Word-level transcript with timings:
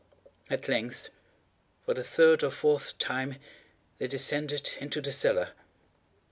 At 0.49 0.67
length, 0.67 1.11
for 1.85 1.93
the 1.93 2.03
third 2.03 2.43
or 2.43 2.49
fourth 2.49 2.97
time, 2.97 3.35
they 3.99 4.07
descended 4.07 4.71
into 4.79 4.99
the 4.99 5.13
cellar. 5.13 5.49